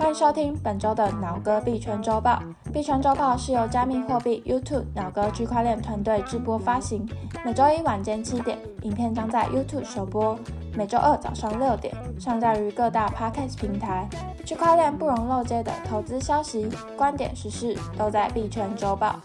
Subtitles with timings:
[0.00, 2.42] 欢迎收听本周的脑哥币圈周报。
[2.72, 7.06] 币圈周报是由加密货币 YouTube 脑哥区块链团队制播发行。
[7.44, 10.34] 每周一晚间七点，影片将在 YouTube 首播；
[10.74, 14.08] 每周二早上六点，上架于各大 Podcast 平台。
[14.42, 19.20] 区块链不容漏接的投资消息、观点、时事，都在币圈周报。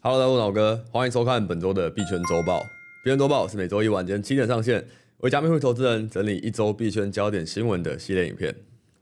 [0.00, 2.60] Hello，大家好，脑哥，欢迎收看本周的币圈周报。
[3.02, 4.84] 币圈周报是每周一晚间七点上线。
[5.18, 8.52] 为加密货币投资人整理一周币圈焦点新闻的系列影片，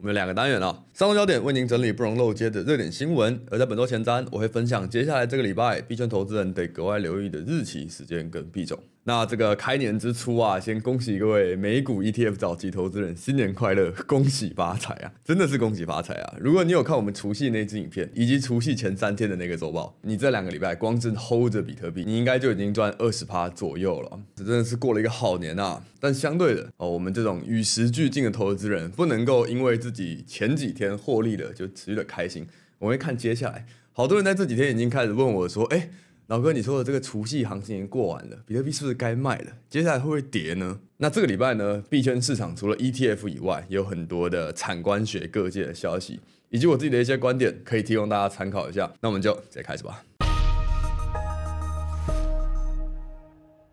[0.01, 8.79] 我们有两个单元啊，上周焦点为您整理不容漏接的热点新闻，而在本周前瞻，我会分享接下来这个礼拜币圈投资人得格外留意的日期、时间跟币种。
[9.05, 15.11] 那这个开年之初啊，先恭喜各位美股 ETF 早期投资人新年快乐，恭喜发财啊！
[15.25, 16.35] 真的是恭喜发财啊！
[16.39, 24.21] 如果你有看我们除夕那支影片，以及除夕前三天的那个周报，你这两个礼拜光是 hold 着比特币，你应该就已经赚二十趴左右了。
[24.37, 25.83] 这真的是过了一个好年啊！
[25.99, 32.47] 但相对的哦，我们这种与时俱进的投资人，不能够因为自己前几天获利了就持续的开心。
[32.79, 35.91] 我会看接下来，好多人在这几天已经开始问我说：“哎。”
[36.31, 39.47] 老哥，你说的这个除夕行情已经过完了，比特币是不是该卖了？
[39.69, 40.79] 接下来会不会跌呢？
[40.99, 48.93] 那这个礼拜呢，币圈市场除了 ETF 以外，有很多的产官学各界的消息，以及我自己的一些观点，可以提供大家参考一下。
[49.01, 50.05] 那我们就直接开始吧。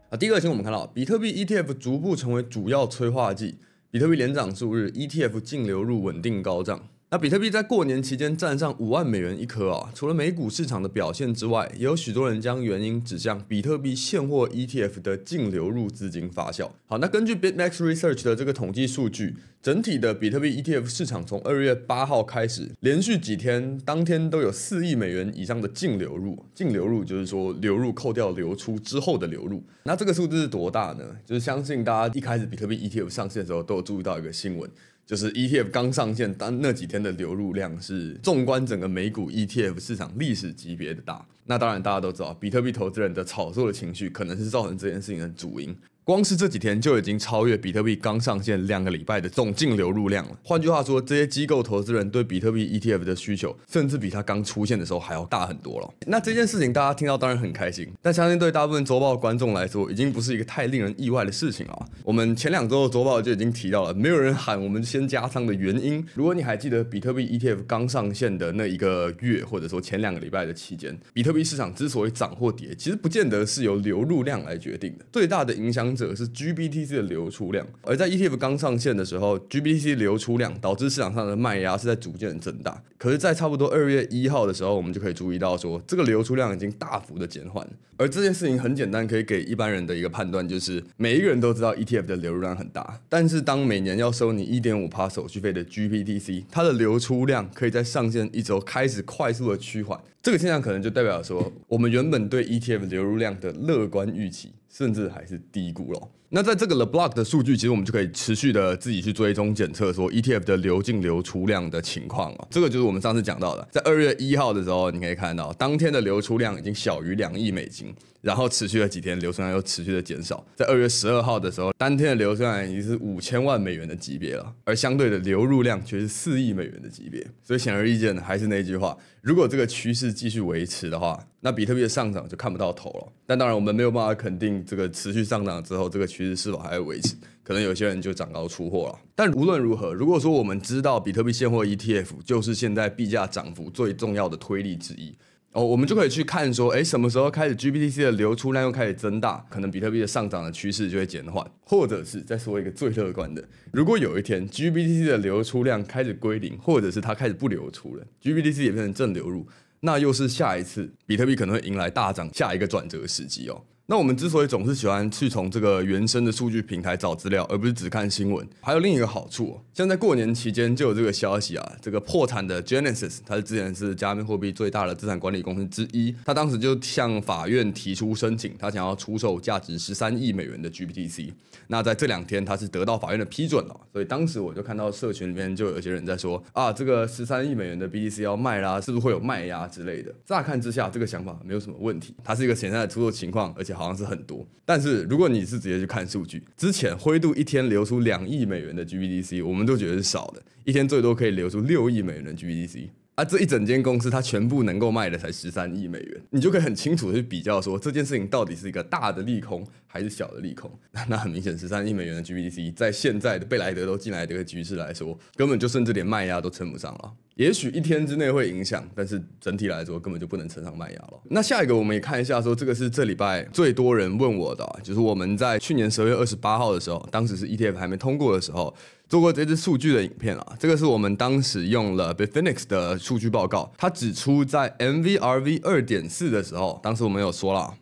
[0.10, 3.60] 啊，第一个新闻我们看到，比特币 ETF 逐步成为主要催化剂，
[3.92, 6.88] 比特币连涨数日，ETF 净流入稳定高涨。
[7.10, 16.70] 那比特币在过年期间站上五万美元一颗啊，除了美股市场的表现之外，也有许多人将原因指向比特币现货 ETF 的净流入资金发酵。
[16.86, 26.46] 好，那根据 BitMax Research 的这个统计数据，整体的比特币 ETF 市场从二月八号开始，连续几天当天都有四亿美元以上的净流入。
[26.54, 29.64] 净流入就是说流入扣掉流出之后的流入。
[29.84, 31.06] 那这个数字是多大呢？
[31.26, 34.70] 就是相信大家一开始比特币 ETF 上线的时候都有注意到一个新闻。
[35.08, 41.26] 就是 ETF 刚上线，当那几天的流入量是纵观整个美股 ETF 市场历史级别的大。
[41.46, 45.74] 那当然大家都知道，比特币投资人的炒作的情绪可能是造成这件事情的主因。
[46.08, 50.32] 光是这几天就已经超越比特币刚上线两个礼拜的总净流入量了。
[50.42, 55.94] 换句话说，这些机构投资人对比特币 ETF 的需求，甚至比它刚出现的时候还要大很多了。
[56.06, 61.86] 那这件事情大家听到当然很开心，但相信对大部分周报观众来说，已经不是一个太令人意外的事情了。
[62.06, 66.02] 我们前两周的周报就已经提到了，没有人喊我们先加仓的原因。
[66.14, 75.97] 如果你还记得比特币 ETF 刚上线的那一个月，或者说前两个礼拜的期间，比特币市场之所以涨或跌，其实不见得是由流入量来决定的，最大的影响。
[75.98, 82.82] 者是 GBTC 的流出量，而在 ETF 刚上线的时候，GBTC 流出量导致市场上的卖压是在逐渐的增大。
[82.98, 87.68] 可是，在差不多二月一号的时候，我们就可以注意到说，这个流出量已经大幅的减缓。
[87.98, 100.00] 而这件事情很简单，可以给一般人的一个判断就是，每一个人都知道 ETF 的流入量很大，但是当每年要收你一点五趴手续费的 GBTC，它的流出量可以在上线一周开始快速的趋缓。
[100.22, 104.52] 这个现象可能就代表说，我们原本对 ETF 流入量的乐观预期。
[104.78, 106.08] 甚至还是低估了。
[106.30, 112.48] 那在这个 The Block 的数据，其实我们就可以持续的自己去追踪检测，说 ETF 的流进流出量的情况啊。
[112.50, 120.46] 这个就是我们上次讲到的，在二月一号的时候，你可以看到当天的流出量已经小于两亿美金，然后持续了几天，流出量又持续的减少。
[120.54, 127.26] 在二月十二号的时候，当天的流出量已经是五千万美元的级别了，而相对的流入量却是四亿美元的级别。
[127.42, 133.08] 所以显而易见的，还是那句话，如果这个趋势继续维持的话，那比特币的上涨就看不到头了。
[133.26, 137.16] 但当然，我们没有办法肯定这个持续上涨之后，这个趋势是否还会维持。
[137.44, 139.00] 可能有些人就涨高出货了。
[139.16, 145.16] 但无论如何，如果说我们知道比特币现货 ETF 就是现在币价涨幅最重要的推力之一，
[145.54, 151.50] 哦，我们就可以去看说，诶，什么时候开始 GBTC 的流出量又开始增大，可能比特币的上涨的趋势就会减缓。
[151.62, 153.42] 或者是再说一个最乐观的，
[153.72, 159.48] 如果有一天 GBTC 的流出量开始归零，或者是它开始不流出了，GBTC 也变成正流入。
[159.80, 163.64] 那又是下一次比特币可能会迎来大涨，下一个转折时机哦。
[163.90, 169.58] 那我们之所以总是喜欢去从这个原生的数据平台找资料，而不是只看新闻，还有另一个好处。
[169.74, 181.32] 像在过年期间就有这个消息啊，这个破产的 Genesis，它是之前是加密货币最大的资产管理公司之一，它当时就向法院提出申请，它想要出售价值十三亿美元的 GBTC。
[181.68, 190.14] 那在这两天，它是得到法院的批准了，所以当时我就看到社群里面就有些人在说啊，这个十三亿美元的 BTC 要卖啦，是不是会有卖压之类的？
[190.26, 193.77] 乍看之下，这个想法没有什么问题，它是一个潜在的出售情况，而且。
[193.78, 202.90] 好像是很多，但是如果你是直接去看数据，之前灰度一天流出两亿美元的 GBDC，我们都觉得是少的，一天最多可以流出六亿美元的 GBDC，。
[203.18, 210.72] 啊，这一整间公司它全部能够卖的才十三亿美元，你就可以很清楚的去比较说这件事情到底是一个大的利空还是小的利空。
[211.10, 217.12] 那很明显，十三亿美元的 GBTC 在现在的贝莱德都进来的这个局势来说，根本就甚至连卖压都称不上了。
[217.34, 221.20] 也许一天之内会影响，但是整体来说根本就不能称上卖压了。
[221.32, 228.76] 那下一个我们也看一下，说这个是这礼拜最多人问我的，就是我们在去年十二月二十八号的时候，当时是 ETF 还没通过的时候，
[229.08, 230.56] 做过这支数据的影片啊。
[230.60, 237.74] 这个是我们当时用了 Bitfinex 的数据报告，它指出在 MVRV 二点四的时候，当时我们有说了。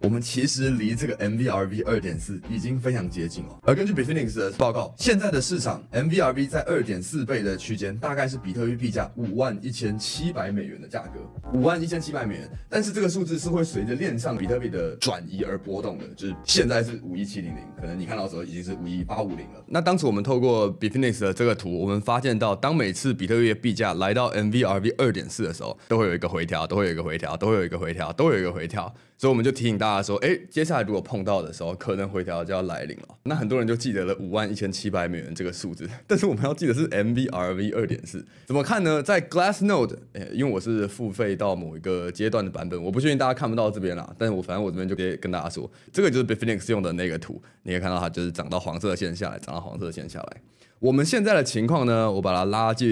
[0.00, 3.58] 我们其实离这个 MVRV 二点四已经非常接近了。
[3.62, 11.20] 而根据 Bitfinex 的报告，现在的市场 MVRV 在二点四倍的区间，大概是比特币币价五万一千七百美元的价格，
[11.54, 12.50] 五万一千七百美元。
[12.68, 19.64] 但是这个数字是会随着链上比特币的转移而波动的，就是现在是五一七零零，可能你看到的时候已经是五一八五零了。
[19.66, 28.94] 那当时我们透过 Bitfinex 的这个图，我们发现到，当每次比特币币价来到 MVRV 二点四的时候，都会有一个回调，都会有一个回调，都会有一个回调，都有一个回调。
[29.18, 33.08] 所以我们就提醒大家说，哎，接下来如果碰到的时候，可能回调就要来临了。
[33.22, 38.22] 那很多人就记得了五万一千七百美元这个数字，但是我们要记得是 MVRV 二点四。
[38.44, 39.02] 怎么看呢？
[39.02, 44.14] 在 Glassnode，哎，因为我是付费到某一个阶段的版本，我不确定大家看不到这边啦。
[44.18, 50.42] 但是我反正我这边就可以跟大家说，这个就是 Bitfinex 用的那个图，你可以看到它就是涨到黄色的线下来，涨到黄色的线下来。
[50.78, 52.88] 我们现在的情况呢，我把它拉进。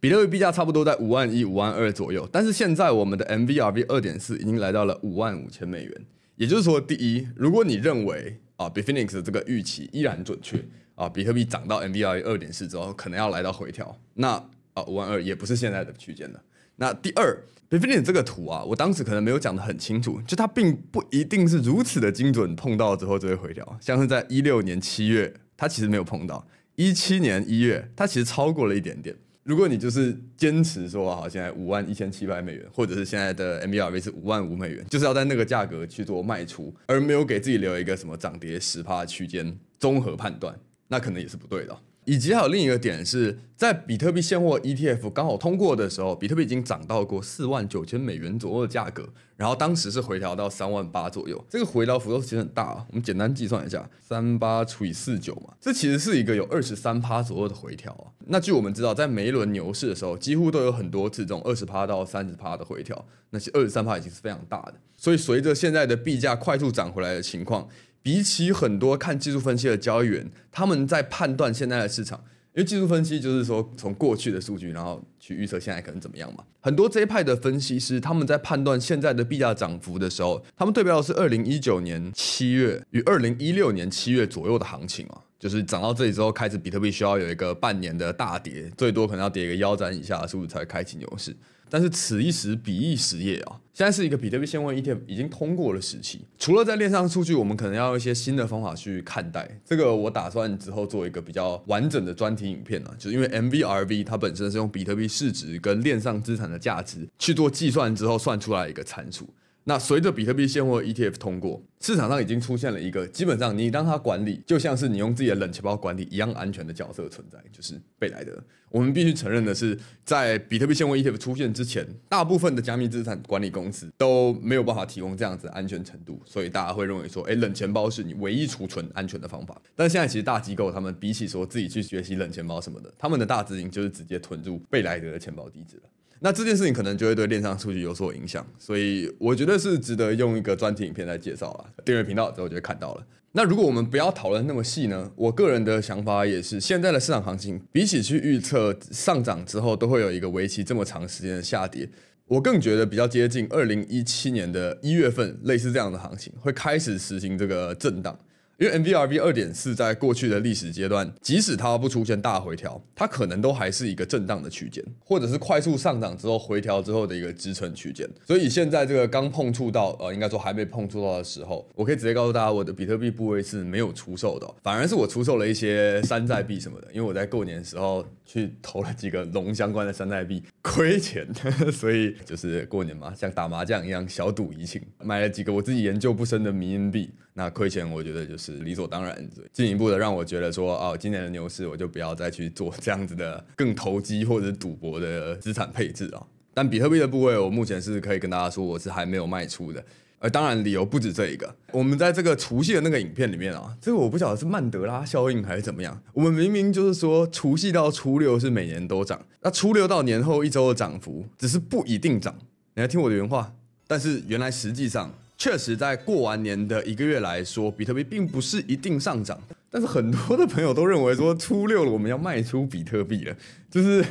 [0.00, 6.06] 比特币币价差不多在五万一、五万二左右，但是现在我们的 MVRV 二点四已经来到了五万五千美元。
[6.36, 10.58] 也就是说，第一，如果你认为啊，Bitfinex 这个预期依然准确
[10.94, 14.42] 啊，比特币涨到 MVRV 二点四之后，可能要来到回调，那
[14.72, 16.40] 啊五万二也不是现在的区间了。
[16.76, 17.36] 那第二
[17.68, 23.78] ，Bitfinex 这个图啊，我当时可能没有讲得很清楚，就它并不一定是如此的精准，碰到之后就会回调。
[23.82, 29.14] 像是在一六年七月，它其实没有碰到；一七年一月，它其实超过了一点点。
[29.42, 40.54] 如果你就是坚持说好，现在五万一千七百美元，或者是现在的 MBRV 是五万五美元，就是要在那个价格去做卖出，而没有给自己留一个什么涨跌十趴区间综合判断，
[40.88, 41.76] 那可能也是不对的。
[42.04, 49.06] 以及还有另一个点是在比特币现货 ETF 刚好通过的时候，比特币已经涨到过四万九千美元左右的价格，
[49.36, 52.86] 然后当时是回调到三万八左右，这个回调幅度其实很大啊。
[52.88, 58.08] 我们简单计算一下，三八除以四九嘛，这其实是一个有二十三趴左右的回调啊。
[58.26, 64.74] 那据我们知道，在每一轮牛市的时候，几乎都有很多次这种二十趴到三十趴的回调，那些二十三趴已经是非常大的。
[64.96, 67.68] 所以随着现在的币价快速涨回来的情况。
[68.02, 72.18] 比起很多看技术分析的交易员，他们在判断现在的市场，
[72.54, 76.44] 因为技术分析就是说从过去的数据，然后去预测现在可能怎么样嘛。
[76.60, 91.34] 很多这一派的分析师，他们在判断现在的币价涨幅的时候，他们对标的是二零一九年七月与二零一六年七月左右的行情啊，就是涨到这里之后，开始比特币需要有一个半年的大跌，最多可能要跌一个腰斩以下的数字才开启牛市。
[91.72, 96.20] 但是此一时彼一时也啊，现在是一个比特币现货 ETF 已经通过了时期。
[96.36, 99.94] 除了在链上数据，我们可能要用一些新的方法去看待这个。
[99.94, 109.32] 我打算之后做一个比较完整的专题影片啊，就是因为 MVRV 它本身是用比特币市值跟链上资产的价值去做计算之后算出来一个参数。
[109.70, 118.36] 那随着比特币现货 ETF 通过，市场上已经出现了一个基本上你当它管理，就像是你用自己的冷钱包管理一样安全的角色存在，就是贝莱德。
[118.68, 129.62] 我们必须承认的是，在比特币现货 ETF 出现之前，大部分的加密资产管理公司都没有办法提供这样子的安全程度，所以大家会认为说，哎，冷钱包是你唯一储存安全的方法。
[129.76, 135.82] 但现在其实大机构他们比起说自己去学习冷钱包什么的，他们的大资金就是直接囤入贝莱德的钱包地址了。
[136.20, 141.64] 那这件事情可能就会对链上数据有所影响，所以我觉得是值得用一个专题影片来介绍啊。
[141.84, 143.06] 订阅频道之后就会看到了。
[143.32, 145.10] 那如果我们不要讨论那么细呢？
[145.16, 151.88] 我个人的想法也是，现在的市场行情比起去预测上涨之后都会有一个为期这么长时间的下跌，
[152.26, 158.18] 我更觉得比较接近二零一七年的一月份类似这样的行情会开始实行这个震荡。
[158.60, 168.06] 因为 MVRV 二点四在过去的历史阶段，即使它不出现大回调，它可能都还是一个震荡的区间，或者是快速上涨之后回调之后的一个支撑区间。
[168.26, 181.26] 所以现在这个刚碰触到，呃，应该说还没碰触到的时候，我可以直接告诉大家，我的比特币部位是没有出售的，反而是我出售了一些山寨币什么的，因为我在过年的时候去投了几个龙相关的山寨币， 亏钱，
[181.72, 187.10] 所以就是过年嘛，像打麻将一样小赌怡情，买了几个我自己研究不深的迷因币。
[187.34, 189.16] 那亏钱，我觉得就是理所当然，
[189.52, 196.20] 进一步的让我觉得说，哦，今年的牛市我就不要再去做这样子的更投机或者赌博的资产配置啊。
[196.52, 199.82] 但比特币的部位，我目前是可以跟大家说，我是还没有卖出的。
[200.18, 201.54] 而当然理由不止这一个。
[201.72, 206.02] 我们在这个除夕的那个影片里面啊，这个我不晓得是曼德拉效应还是怎么样。
[206.12, 212.36] 我们明明就是说除夕到初六是每年都涨，那初六到年后一周的涨幅只是不一定涨。
[212.74, 213.54] 你来听我的原话，
[213.86, 215.14] 但是原来实际上。
[215.40, 219.40] 确实，在过完年的一个月来说，比特币并不是一定上涨。
[219.70, 223.34] 但是很多的朋友都认为说，初六了我们要卖出比特币了，
[223.70, 224.04] 就是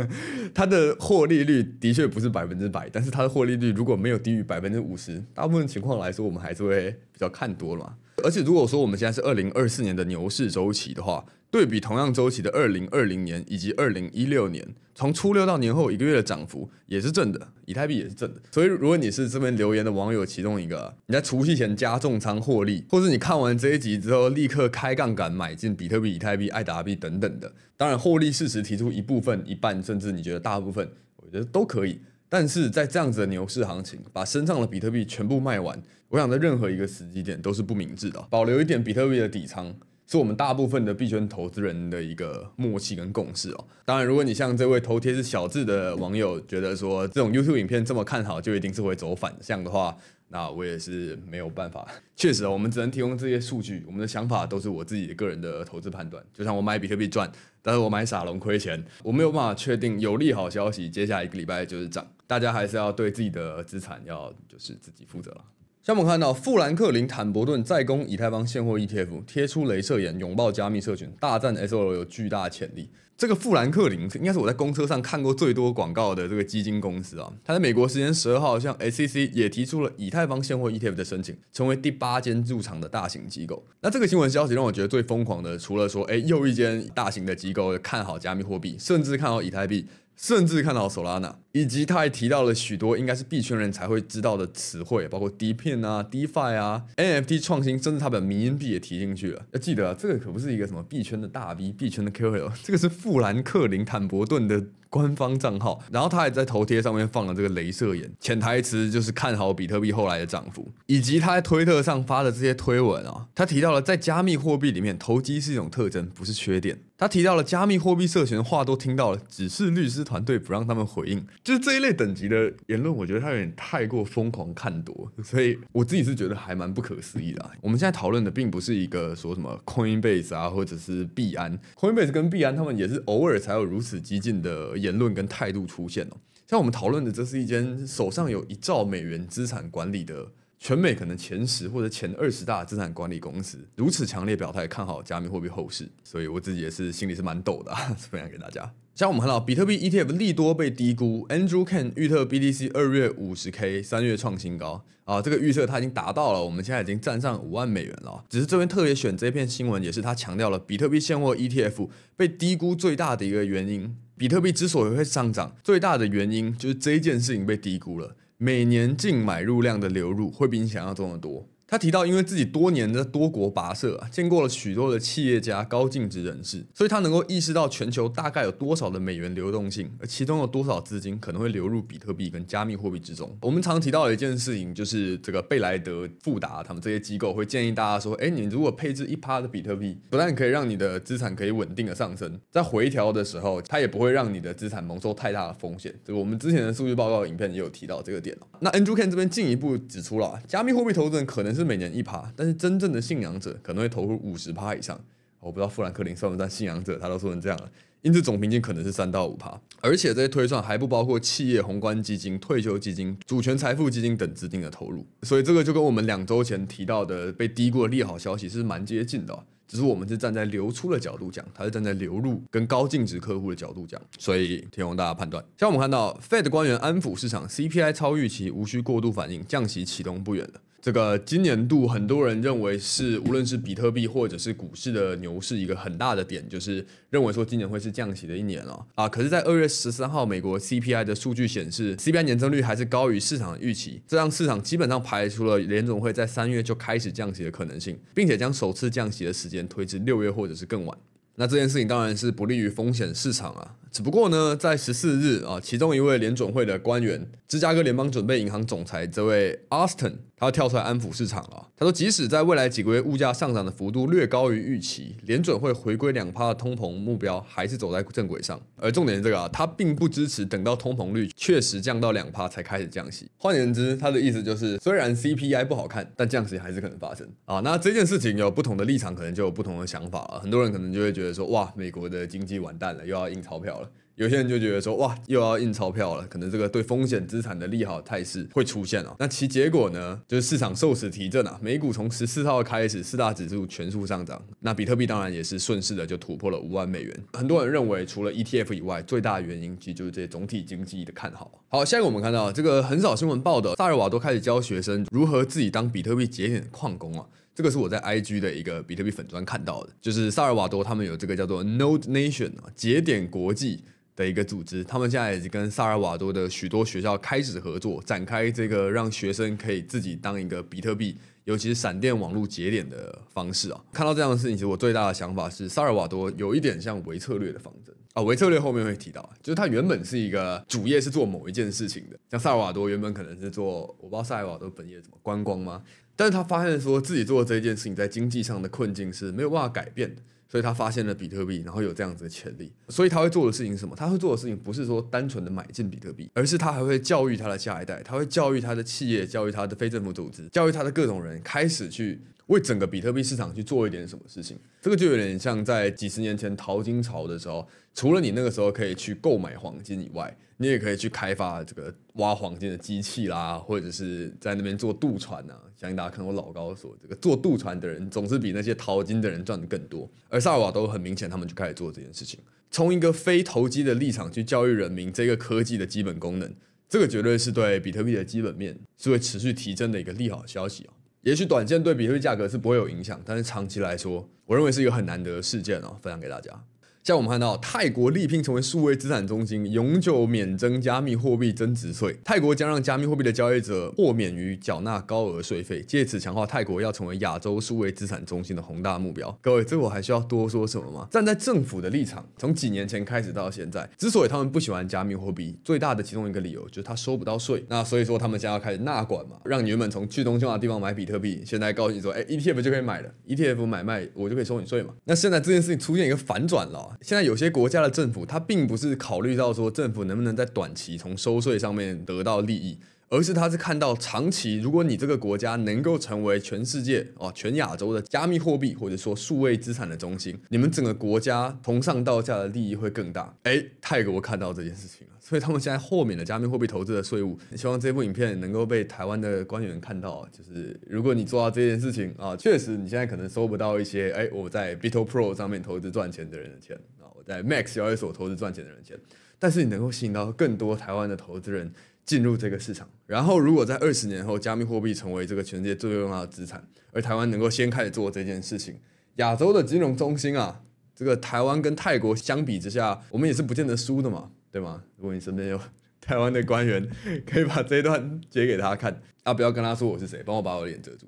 [0.54, 7.94] 它的获利率的确不是百分之百，但是它的获利率如果没有低于百分之五十，大部分情况来说，我们还是会比较看多了嘛。
[8.24, 18.40] 而且如果说我们现在是二零二四年的牛市周期的话，对比同样周期的二零二零年以及二零一六年，从初六到年后一个月的涨幅也是正的，以太币也是正的。
[18.52, 31.98] 所以如果你是这边留言的网友其中一个，你在除夕前加重仓获利，或是你看完这一集之后立刻开杠杆买进比特币、以太币、爱达币等等的，当然获利事实提出一部分、一半，甚至你觉得大部分，我觉得都可以。
[32.30, 38.24] 但是在这样子的牛市行情，把身上的比特币全部卖完，我想在任何一个时机点都是不明智的。
[38.30, 39.74] 保留一点比特币的底仓，
[40.06, 43.64] 是我们大部分的币圈投资人的一个默契跟共识哦。
[43.84, 49.96] 当然，如果你像这位头贴是小智的网友觉得说这种 YouTube 影片这么看好，就一定是会走反向的话，
[50.32, 51.86] 那我也是没有办法。
[52.14, 56.24] 确实啊，我们只能提供这些数据，我们的想法都是我自己个人的投资判断。
[56.32, 62.06] 就像我买比特币赚，但是我买傻龙亏钱，我没有办法确定有利好消息，接下来一个礼拜就是涨。
[62.26, 65.44] 大家还是要对自己的资产要就是自己负责了。
[65.82, 72.90] 像我们看到富兰克林坦博顿再攻以太坊现货 ETF，贴出镭射眼，拥抱加密社群，大战 SOL 有巨大潜力。
[73.16, 77.32] 这个富兰克林应该是我在公车上看过最多广告的这个基金公司啊。
[77.42, 83.64] 他在美国时间十二号向 SEC 也提出了以太坊现货 ETF 的申请，成为第八间入场的大型机构。
[83.80, 89.86] 那这个新闻消息让我觉得最疯狂的，除了说，哎，又一间大型的机构看好加密货币，甚至看好以太币。
[90.20, 99.46] 甚至看到 Solana，以及他还提到了许多应该是币圈人才会知道的词汇，包括 D 片啊、DeFi 啊、NFT 创新，甚至他把迷因币也提进去了。
[99.52, 104.62] 要记得啊，这个可不是一个什么币圈的大 V、币圈的 KOL，这个是富兰克林坦伯顿的。
[104.90, 116.76] 官方账号，然后他还在头贴上面放了这个镭射眼，潜台词就是看好比特币后来的涨幅，以及他在推特上发的这些推文啊，他提到了在加密货币里面投机是一种特征，不是缺点。
[116.98, 127.50] 他提到了加密货币社群的话都听到了，只是律师团队不让他们回应，就是这一类等级的言论，我觉得他有点太过疯狂看多，所以我自己是觉得还蛮不可思议的啊。
[127.62, 134.76] 我们现在讨论的并不是一个说什么 Coinbase 啊，或者是币安，Coinbase 跟币安他们也是偶尔才有如此激进的。
[134.80, 140.26] 言论跟态度出现哦，像我们讨论的，这是一间手上有一兆美元资产管理的
[140.58, 148.70] 全美可能前十或者前二十大资产管理公司，如此强烈表态看好加密货币后市，所以我自己也是心里是蛮抖的，分享给大家。
[148.94, 158.22] 像我们看到比特币 ETF 利多被低估，Andrew Ken 预测 BTC 二月五十 K，三月创新高啊，这个预测它已经达到了，我们现在已经站上五万美元了。
[158.28, 163.96] 只是这边特别选这一篇新闻，也是他强调了比特币现货 ETF 被低估最大的一个原因。
[164.16, 168.14] 比特币之所以会上涨，最大的原因就是这一件事情被低估了。
[168.36, 171.48] 每年净买入量的流入会比你想象中的多。
[171.70, 183.38] 他提到，因为自己多年的多国跋涉啊，见过了许多的企业家、高净值人士，所以他能够意识到全球大概有多少的美元流动性，而其中有多少资金可能会流入比特币跟加密货币之中。
[183.42, 195.94] 我们常提到的一件事情，就是这个贝莱德、富达他们这些机构会建议大家说：，哎，你如果配置一趴的比特币，不但可以让你的资产可以稳定的上升，在回调的时候，它也不会让你的资产蒙受太大的风险。
[196.04, 198.36] 这个我们之前的数据报告影片也有提到这个点。
[198.58, 201.59] 那 Andrew Kang 这边进一步指出了，加密货币投资人可能是。
[201.60, 204.98] 是每年一趴，但是真正的信仰者可能会投入五十趴以上。
[205.38, 207.70] 我不知道富兰克林算不算信仰者，他都说成这样了。
[208.02, 215.04] 因此总平均可能是三到五趴，而且这些推算还不包括企业宏观基金、退休基金、主权财富基金等资金的投入。
[215.22, 219.38] 所以这个就跟我们两周前提到的被低估的利好消息是蛮接近的。
[219.68, 225.44] 只是我们是站在流出的角度讲，他是站在流入跟高净值客户的角度讲，所以提供大家判断。
[225.56, 230.60] 像我们看到，Fed 官员安抚市场，CPI 超预期，无需过度反应，降息启动不远了。
[230.82, 239.06] 这个今年度很多人认为是无论是比特币或者是股市的牛市一个很大的点，就是认为说今年会是降息的一年了啊。
[239.06, 250.96] 可是，在二月十三号，美国 CPI 的数据显示，CPI 年增率还是高于市场的预期，这让市场基本上排除了联总会在三月就开始降息的可能性，并且将首次降息的时间推至六月或者是更晚。
[251.36, 253.76] 那这件事情当然是不利于风险市场啊。
[253.90, 261.68] 只不过呢，在十四日啊，其中一位联准会的官员，芝加哥联邦准备银行总裁这位 Austin，他要跳出来安抚市场了。
[261.76, 268.58] 他说，即使在未来几个月物价上涨的幅度略高于预期，联准会回归两趴的通膨目标还是走在正轨上。
[268.76, 273.30] 而重点是这个啊，他并不支持等到通膨率确实降到两趴才开始降息。
[273.36, 277.60] 换言之，他的意思就是，虽然 CPI 不好看，但降息还是可能发生啊。
[277.60, 280.40] 那这件事情有不同的立场，可能就有不同的想法了。
[280.40, 283.90] 很多人可能就会觉得说，哇，美国的经济完蛋了，又要印钞票了。
[284.20, 289.16] 有些人就觉得说，哇，又要印钞票了，可能这个对风险资产的利好态势会出现哦。
[289.18, 297.18] 那其结果呢，就是市场受此提振啊，美股从十四号开始四大指数全数上涨，那比特币当然也是顺势的就突破了五万美元。
[297.32, 301.50] 很多人认为，除了 ETF 以外，最大的原因其实就是这些总体经济的看好。
[301.68, 307.24] 好，下一个我们看到这个很少新闻报道，萨尔瓦多开始教学生如何自己当比特币节点矿工啊。
[307.54, 313.82] 这个是我在 IG 的一个比特币粉专看到的，就是萨尔瓦多他们有这个叫做 Node Nation 啊，节点国际。
[314.20, 323.82] 的一个组织，他们现在已经跟萨尔瓦多的许多学校开始合作，展开这个让学生可以自己当一个比特币，尤其是闪电网络节点的方式啊。
[323.94, 328.20] 看到这样的事情，其实我最大的想法是，萨尔瓦多有一点像维策略的方针啊。
[328.22, 335.82] 维策略后面会提到，就是他原本是一个主业是做某一件事情的，像萨尔瓦多原本可能是做，我不知道萨尔瓦多本业怎么观光吗？
[336.14, 340.20] 但是他发现说自己做这件事情在经济上的困境是没有办法改变的。
[340.50, 342.72] 所以他发现了比特币，然后有这样子的潜力。
[342.88, 343.94] 所以他会做的事情是什么？
[343.94, 354.58] 他会做的事情不是说单纯的买进比特币，而是他还会教育他的下一代，他会教育他的企业，教育他的非政府组织，教育他的各种人，开始去为整个比特币市场去做一点什么事情。
[354.80, 365.62] 这个就有点像在几十年前淘金潮的时候，除了你那个时候可以去购买黄金以外，你也可以去开发这个挖黄金的机器啦，或者是在那边做渡船啊。
[365.76, 370.10] 相信大家看过老高说，这个做渡船的人总是比那些淘金的人赚的更多。
[370.28, 372.40] 而萨尔瓦多很明显，他们就开始做这件事情，
[372.70, 376.52] 从一个非投机的立场去教育人民这个科技的基本功能，
[376.88, 380.92] 这个绝对是对比特币的基本面是会持续提升的一个利好消息啊。
[381.22, 386.64] 也许短线对比特币价格是不会有影响，但是长期来说，我认为是一个很难得的事件哦，分享给大家。
[387.02, 392.14] 像我们看到，泰国力拼成为数位资产中心，永久免征加密货币增值税。
[392.22, 399.34] 泰国将让加密货币的交易者豁免于缴纳高额税费，借此强化泰国要成为亚洲数位资产中心的宏大目标。
[399.40, 401.08] 各位，这我还需要多说什么吗？
[401.10, 407.64] 站在政府的立场，从几年前开始到现在，之所以他们不喜欢加密货币，最大的其中一个理由就是他收不到税。
[407.68, 414.92] 那所以说，他们将要开始纳管嘛，让你原本从去中心化的地方买比特币，现在告诉你说，哎，ETF 就可以买了，ETF 买卖我就可以收你税嘛。
[415.04, 416.88] 那现在这件事情出现一个反转了。
[417.00, 422.78] 现在有些国家的政府，它并不是考虑到说政府能不能在短期从收税上面得到利益，
[423.10, 433.34] 而是他是看到长期，如果你这个国家能够成为全世界哦，全亚洲的加密货币或者说数位资产的中心，你们整个国家从上到下的利益会更大。
[433.42, 437.36] 哎，泰国看到这件事情了，所以他们现在豁免了加密货币投资的税务。
[437.56, 447.20] 希望这部影片能够被台湾的官员看到，就是如果你做到这件事情啊，确实你现在可能收不到一些哎我在 BitoPro 上面投资赚钱的人的钱啊，我。
[447.24, 448.96] 在 Max 交易所投资赚钱的人的钱，
[449.38, 451.72] 但是你能够吸引到更多台湾的投资人
[452.10, 452.90] 进入这个市场。
[453.06, 458.80] 然后，如果在二十年后，加密货币成为这个全世界最重要的资产，而台湾能够先开始做这件事情，
[459.18, 460.60] 亚洲的金融中心啊，
[460.92, 464.82] 这个台湾跟泰国相比之下，我们也是不见得输的嘛，对吗？
[464.96, 465.60] 如果你身边有
[466.02, 466.90] 台湾的官员，
[467.24, 471.06] 可以把这段截给他看，啊，不要跟他说我是谁，帮我把我脸遮住。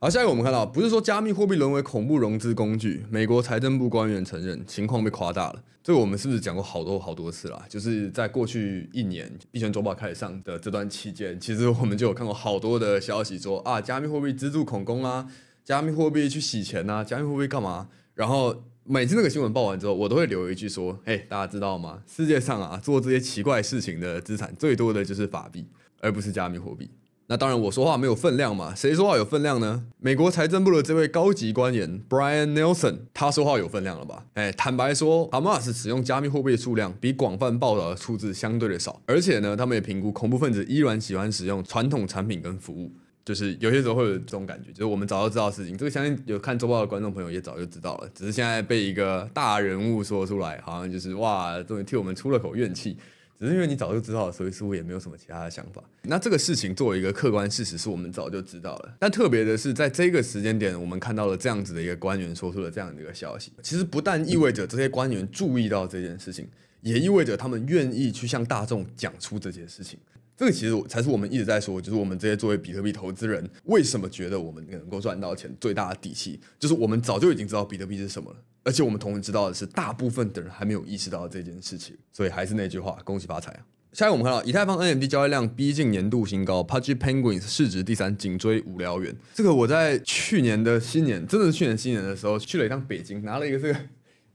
[0.00, 3.06] 好，下一个我们看到，不是说加密货币沦为恐怖融资工具。
[3.10, 5.62] 美国财政部官员承认情况被夸大了。
[5.82, 7.64] 这个我们是不是讲过好多好多次了？
[7.68, 15.26] 就是在过去一年币圈周报开始上的这段期间，其实我们就有看过好多的消息说啊，加密货币资助恐攻啊，
[15.64, 17.88] 加密货币去洗钱啊，加密货币干嘛？
[18.14, 22.02] 然后每次那个新闻报完之后，我都会留一句说：嘿，大家知道吗？
[22.06, 25.66] 世界上啊，做这些奇怪事情的资产最多的就是法币，
[26.00, 26.90] 而不是加密货币。
[27.26, 28.74] 那当然，我说话没有分量嘛？
[28.74, 29.82] 谁说话有分量呢？
[29.98, 34.26] 美国财政部的这位高级官员 Brian Nelson，他说话有分量了吧？
[34.34, 42.92] 哎，坦白说，Hamas 使用加密货币的数量比广泛报道的数字相对的少，而且呢，他们也评估恐怖分子依然喜欢使用传统产品跟服务，
[43.24, 52.98] 就是有些时候会有这种感觉，就是我们早就知道事情，这个相信有看周报的观众朋友也早就知道了，只是现在被一个大人物说出来，好像就是哇，终于替我们出了口怨气。
[53.38, 55.82] 只是因为你早就知道了，所以似乎也没有什么其他的想法。
[56.02, 58.96] 那这个事情作为一个客观事实，是我们早就知道了。
[58.98, 63.52] 但特别的是，在这个时间点，我们看到了这样子的一个官员说出了这样的一个消息。
[63.62, 66.48] 其实不但意味着这些官员注意到这件事情，
[66.82, 69.98] 也意味着他们愿意去向大众讲出这件事情。
[70.36, 78.36] 这个其实才是我们一直在说，就是我们这些作为比特币投资人，为什么觉得我们能够赚到钱最大的底气，就是我们早就已经知道比特币是什么了。
[78.64, 81.96] 而且我们同时知道的是，大部分的人还没有意识到这件事情。
[82.12, 83.60] 所以还是那句话，恭喜发财啊！
[83.92, 89.14] 下一个我们看到以太坊 NFT 交易量逼近年度新高，Pudgy Penguins 市值第三，紧追无聊猿。
[89.34, 93.78] 这个我在去年的新年，真的是去年新年的时候去了一趟北京，拿了一个这个。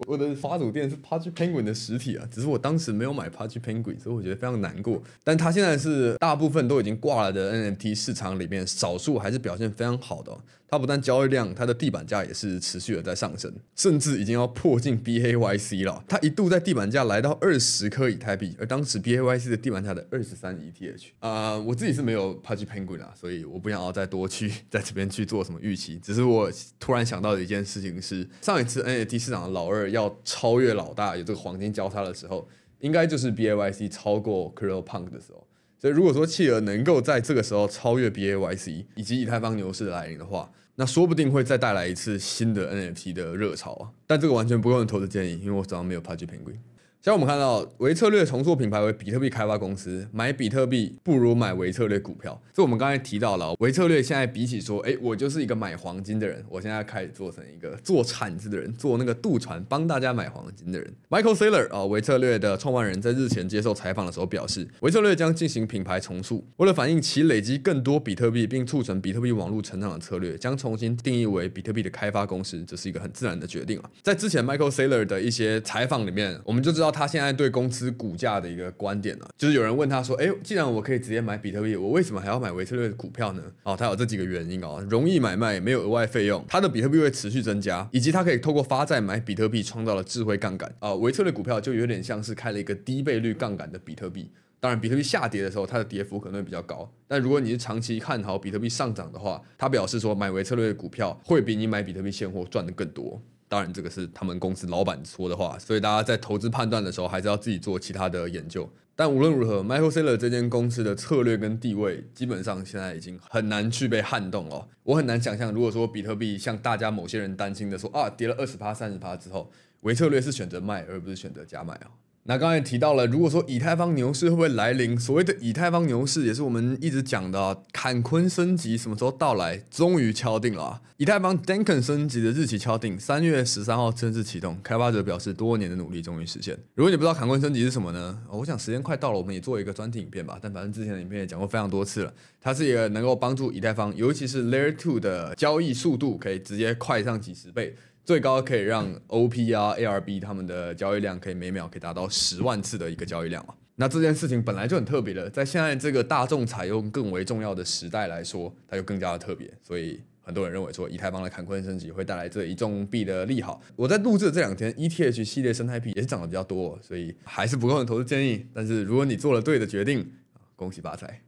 [0.07, 5.03] 我的发组店是 Pudgy Penguin 的实体啊，只是我当时没有买 Pudgy Penguin，所以我觉得非常难过。
[5.25, 10.31] 但它现在是大部分都已经挂了的 NFT 市场里面，少数还是表现非常好的。
[10.71, 16.03] 它不但交易量，它的地板价也是持续的在上升，甚至已经要破进 BAYC 了。
[16.07, 25.97] 它一度在地板价来到二十颗以太币，而当时 BAYC 的地板价的二十三 ETH 啊、我自己是没有 Pudgy Penguin 啊，所以我不想要再多去在这边去做什么预期。
[25.97, 32.47] 只是我突然想到的一件事情是，上一次 NFT 市场的老二要超越老大，有这个黄金交叉的时候，
[32.79, 35.47] 应该就是 BAYC 超过 CryptoPunk 的时候。
[35.81, 43.91] 所以如果说企鹅能够在这个时候超越 BAYC 以及以太坊牛市的来临的话，那说不定会再带来一次新的 NFT 的热潮啊！
[44.07, 46.55] 但这个完全不用投资建议，因为我手上没有 Pudgy Penguin。
[47.01, 52.41] 像我们看到，维策略重塑品牌为比特币开发公司，买比特币不如买维策略股票。
[52.53, 60.93] 这我们刚才提到了，维策略现在比起说，哎，我就是一个买黄金的人，我现在开始做成一个做铲子的人，做那个渡船帮大家买黄金的人。
[61.09, 73.89] Michael Saylor 啊，维策略的创办人在日前接受采访的时候表示，维策略将进行品牌重塑，为了反映其累积更多比特币并促成比特币网络成长的策略，将重新定义为比特币的开发公司，这是一个很自然的决定啊。
[74.03, 76.88] 在之前 Michael Saylor 的一些采访里面，我们就知道。
[76.91, 90.93] 他现在对公司股价的一个观点呢、就是有人问他说：“哎，既然我可以直接买比特币，我为什么还要买维策略的股票呢？”哦，他有这几个原因哦：容易买卖，没有额外费用，他的比特币会持续增加，以及他可以透过发债买比特币，创造了智慧杠杆啊。
[90.95, 94.29] 微策略股票就有点像是开了一个低倍率杠杆的比特币。
[94.61, 96.91] 当然，比特币下跌的时候，它的跌幅可能会比较高。
[97.07, 103.21] 但如果你是长期看好比特币上涨的话，他表示说买维策略的股票会比你买比特币现货赚的更多。
[103.49, 108.69] 当然，这个是他们公司老板说的话，所以大家在投资判断的时候，还是要自己做其他的研究。
[108.95, 114.67] 但无论如何，Michael Saylor 这间公司的策略跟地位，基本上现在已经很难去被撼动了。
[114.83, 121.89] 我很难想象，如果说比特币像大家某些人担心的说啊，跌了二十趴、三十趴之后，维策略是选择卖，而不是选择加买啊。
[122.29, 124.95] 那刚才提到了，如果说以太坊牛市会不会来临？
[124.95, 129.57] 所谓的以太坊牛市，也是我们一直讲的、啊、坎昆升级什么时候到来？
[129.71, 134.59] 终于敲定了、啊，以太坊 Danken 升级的日期敲定，三月十三号正式启动。
[134.61, 136.55] 开发者表示，多年的努力终于实现。
[136.75, 138.19] 如果你不知道坎昆升级是什么呢？
[138.29, 140.37] 我想时间快到了，我们也做一个专题影片吧。
[140.39, 147.75] 但反正之前的影片也讲过非常多次了，它是一个能够帮助以太坊，尤其是 Layer Two 的交易速度可以直接快上几十倍。
[148.09, 153.53] 最高可以让 OP 啊 ARB 他们的交易量可以每秒可以达到十万次的一个交易量嘛？
[153.75, 159.47] 那这件事情本来就很特别的，在现在这个大众采用更为重要的时代来说，它就更加的特别。
[159.61, 163.61] 所以很多人认为说，以太坊的坎昆升级会带来这一众币的利好。
[163.75, 168.43] 我在录制这两天，ETH 系列生态币也是涨得比较多，所以还是不够的投资建议。
[168.51, 170.11] 但是如果你做了对的决定，
[170.55, 171.21] 恭喜发财。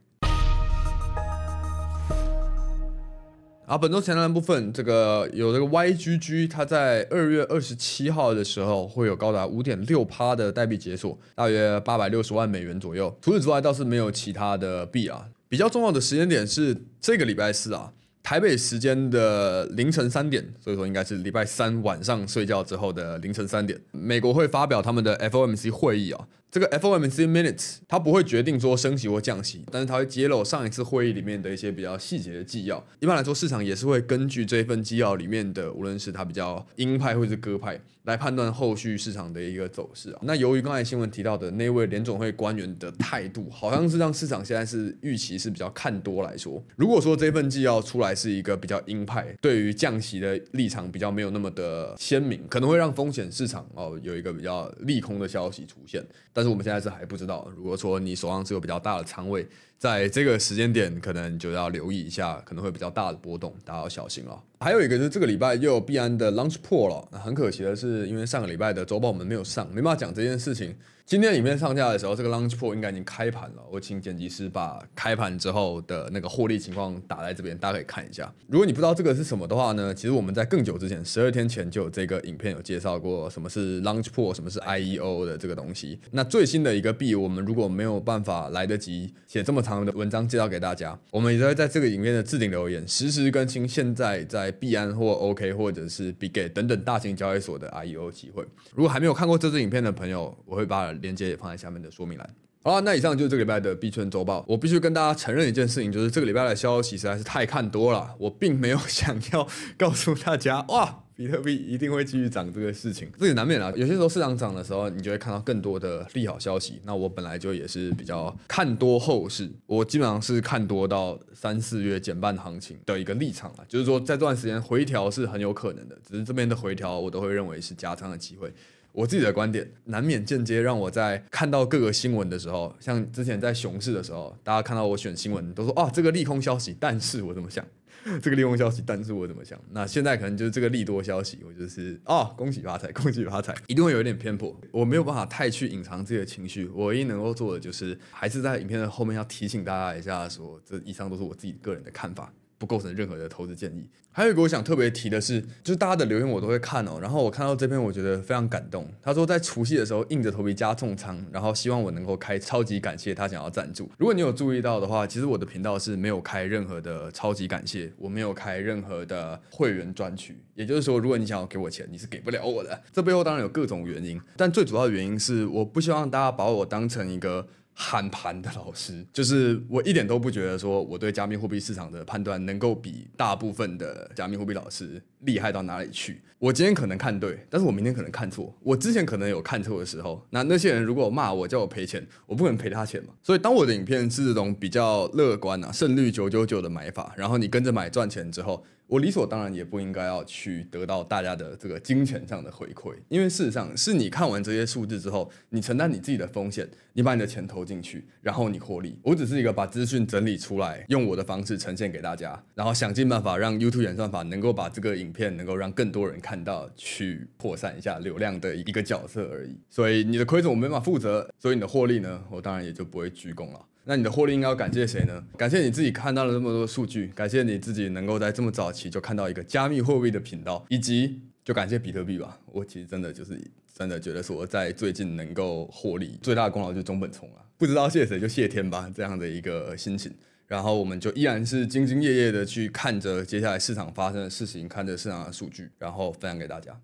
[3.72, 13.16] 啊，本周前瞻部分，这个有这个 YGG，它在二月二十七号的时候会有高达五点六趴的代币解锁，大约八百六十万美元左右。
[13.22, 15.24] 除此之外，倒是没有其他的币啊。
[15.48, 17.90] 比较重要的时间点是这个礼拜四啊，
[18.22, 26.28] 台北时间的凌晨三点，所以说应该是礼拜三晚上睡觉之后的凌晨三点，美国会发表他们的 FOMC 会议啊。
[26.50, 32.84] 这个 FOMC minutes 它不会决定说升息或降息，但是它会揭露上一次会议里面的一些比较细节的纪要。
[33.00, 40.20] 一般来说，市场也是会根据这份纪要里面的，无论是它比较鹰派或是鸽派，来判断后续市场的一个走势啊。
[40.24, 46.62] 那由于刚才新闻提到的那位联总会官员的态度，好像是让市场现在是预期是比较看多来说。
[46.76, 56.04] 如果说这份纪要出来是一个比较鹰派，对于降息的立场比较没有那么的鲜明，可能会让风险市场哦有一个比较利空的消息出现。
[56.32, 57.50] 但是我们现在是还不知道。
[57.56, 59.46] 如果说你手上是有比较大的仓位，
[59.78, 64.40] 在这个时间点，可能就要留意一下，可能会比较大的波动，大家要小心哦。
[64.60, 67.08] 还有一个就是这个礼拜又有币安的 Launch Pool 了。
[67.18, 70.74] 很可惜的是，因为上个礼拜的周报我们没有上，没办法讲这件事情。
[71.12, 73.62] 今天影片上架的时候，这个 Launch Pool 应该已经开盘了。
[73.70, 78.32] 我请剪辑师把开盘之后的那个获利情况打在这边，大家可以看一下。
[78.46, 86.00] 如果你不知道这个是什么的话呢，其实我们在更久之前，十二天前就有这个影片有介绍过什么是 Launch Pool，什么是 IEO 的这个东西。
[86.12, 98.42] 那最新的一个币，我们如果没有办法来得及写这么长的文章介绍给大家，我们也会在这个影片的置顶留言实时更新现在在币安或 OK 或者是 Bitget 等等大型交易所的 IEO 机会。
[98.74, 102.34] 如果还没有看过这支影片的朋友，我会把链接也放在下面的说明栏。
[102.64, 104.42] 好了，那以上就是这个礼拜的币圈周报。
[104.48, 108.14] 我必须跟大家承认一件事情，就是这个礼拜的消息实在是太看多了。
[108.18, 111.00] 我并没有想要告诉大家，哇。
[111.14, 113.70] 比特币一定会继续涨这个事情，这也难免啊。
[113.76, 116.80] 有些时候市场涨的时候，你就会看到更多的利好消息。
[116.84, 128.52] 那我本来就也是比较看多后市，我基本上是看多到三四月减半行情的一个立场啊，就是说在这段时间回调是很有可能的，只是这边的回调我都会认为是加仓的机会。
[128.92, 137.64] 我自己的观点，难免间接让我在看到各个新闻的时候，像之前在熊市的时候，大家看到我选新闻都说哦，这个利空消息，但是我怎么想？
[138.20, 139.56] 这个利空消息，但是我怎么想？
[139.70, 152.32] 那现在可能就是这个利多消息，我就是哦，恭喜发财，恭喜发财， 一定会有一点偏颇，我没有办法太去隐藏自己的情绪，我唯一能够做的就是，还是在影片的后面要提醒大家一下说，说这以上都是我自己个人的看法。
[152.62, 153.84] 不构成任何的投资建议。
[154.12, 156.98] 还有一个我想特别提的是，就是大家的留言我都会看哦。
[157.02, 158.86] 然后我看到这篇，我觉得非常感动。
[159.02, 163.90] 他说在除夕的时候硬着头皮加重仓，然后希望我能够开超级感谢他想要赞助。
[163.98, 170.38] 如果你有注意到的话，其实我的频道是没有开任何的超级感谢，我没有开任何的会员专区。
[170.54, 172.80] 也就是说，如果你想要给我钱，你是给不了我的。
[172.92, 177.48] 这背后当然有各种原因，但最主要的原因是我不希望大家把我当成一个。
[177.74, 186.20] 喊盘的老师， 就是我一点都不觉得说我对加密货币市场的判断能够比大部分的加密货币老师厉害到哪里去。
[186.38, 188.52] 我今天可能看对，但是我明天可能看错。
[188.62, 193.14] 我之前可能有看错的时候，那那些人如果骂我叫我赔钱，我不可能赔他钱嘛。
[193.22, 198.64] 所以当我的影片是这种比较乐观啊，胜率九九九的买法，然后你跟着买赚钱之后。
[198.92, 208.98] 我理所当然也不应该要去得到大家的这个金钱上的回馈，因为事实上是你看完这些数字之后，你承担你自己的风险，你把你的钱投进去，然后你获利。
[209.02, 219.56] 我只是一个把资讯整理出来，用我的方式呈现给大家，然后想尽办法让 YouTube 演算法能够把这个影片能够让更多人看到，去扩散一下流量的一个角色而已。
[219.70, 223.66] 所以你的亏损我没办法负责，所以你的获利呢，我当然也就不会鞠躬了。
[223.84, 225.24] 那你的获利应该要感谢谁呢？
[225.36, 232.38] 感谢你自己看到了这么多数据，感谢你自己能够在这么早期就看到一个加密货币的频道，以及就感谢比特币吧。
[232.46, 233.40] 我其实真的就是
[233.74, 240.12] 真的觉得说，在最近能够获利最大的功劳就是中本聪啊，不知道谢谁就谢天吧，这样的一个心情。
[240.46, 246.78] 然后我们就依然是兢兢业业的去看着接下来市场发生的事情，看着市场的数据，然后分享给大家。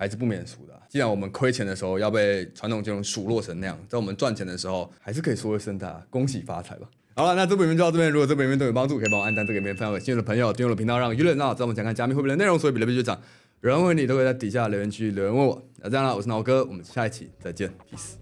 [0.00, 0.72] 还是不免俗的。
[0.88, 6.88] 既然我们亏钱的时候要被传统金融数落成那样，在我们赚钱的时候，还是可以说一声的恭喜发财吧。
[7.14, 8.10] 好了，那这部影片就到这边。
[8.10, 11.52] 如果这部影片对你有帮助，可以帮我按赞、这个影片分享给新的朋友，订阅我的频道，让娱乐闹。
[11.52, 13.20] 在我们讲看加密货币的内容，所以比特币就涨。
[13.60, 15.62] 有任何问题都可以在底下留言区留言问我。
[15.82, 18.12] 那这样了，我是脑哥，我们下一期再见，peace。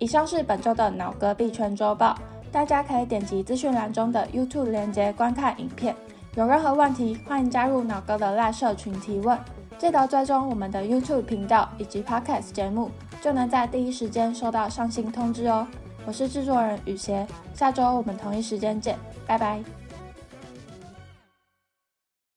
[0.00, 5.94] 以上是本周的脑哥币圈周报，大家可以点击资讯栏中的 YouTube 链接观看影片。
[6.34, 9.38] 有任何问题，欢迎加入脑哥的赖社群提问。
[9.78, 12.90] 记得追踪我们的 YouTube 频道以及 Podcast 节目，
[13.22, 15.66] 就能在第一时间收到上新通知哦。
[16.04, 19.77] 我是制作人雨邪，下周我们同一时间见，拜拜。